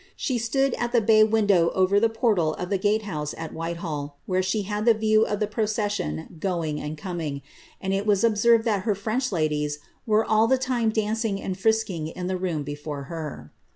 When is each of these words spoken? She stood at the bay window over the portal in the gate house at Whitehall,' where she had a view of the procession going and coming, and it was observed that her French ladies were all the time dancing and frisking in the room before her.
She 0.15 0.39
stood 0.39 0.73
at 0.79 0.93
the 0.93 0.99
bay 0.99 1.23
window 1.23 1.69
over 1.75 1.99
the 1.99 2.09
portal 2.09 2.55
in 2.55 2.69
the 2.69 2.79
gate 2.79 3.03
house 3.03 3.35
at 3.37 3.53
Whitehall,' 3.53 4.17
where 4.25 4.41
she 4.41 4.63
had 4.63 4.87
a 4.87 4.95
view 4.95 5.27
of 5.27 5.39
the 5.39 5.45
procession 5.45 6.37
going 6.39 6.81
and 6.81 6.97
coming, 6.97 7.43
and 7.79 7.93
it 7.93 8.07
was 8.07 8.23
observed 8.23 8.65
that 8.65 8.81
her 8.81 8.95
French 8.95 9.31
ladies 9.31 9.77
were 10.07 10.25
all 10.25 10.47
the 10.47 10.57
time 10.57 10.89
dancing 10.89 11.39
and 11.39 11.55
frisking 11.55 12.07
in 12.07 12.25
the 12.25 12.35
room 12.37 12.63
before 12.63 13.03
her. 13.13 13.51